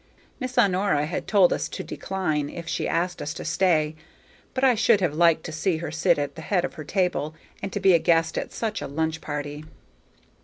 Miss 0.39 0.57
Honora 0.57 1.05
had 1.05 1.27
told 1.27 1.53
us 1.53 1.69
to 1.69 1.83
decline, 1.83 2.49
if 2.49 2.67
she 2.67 2.87
asked 2.87 3.21
us 3.21 3.35
to 3.35 3.45
stay; 3.45 3.93
but 4.55 4.63
I 4.63 4.73
should 4.73 4.99
have 4.99 5.13
liked 5.13 5.43
to 5.43 5.51
see 5.51 5.77
her 5.77 5.91
sit 5.91 6.17
at 6.17 6.33
the 6.33 6.41
head 6.41 6.65
of 6.65 6.73
her 6.73 6.83
table, 6.83 7.35
and 7.61 7.71
to 7.71 7.79
be 7.79 7.93
a 7.93 7.99
guest 7.99 8.35
at 8.35 8.51
such 8.51 8.81
a 8.81 8.87
lunch 8.87 9.21
party. 9.21 9.63